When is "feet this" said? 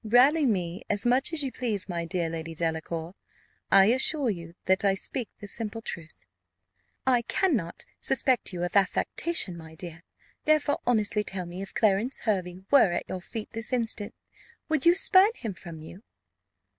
13.21-13.71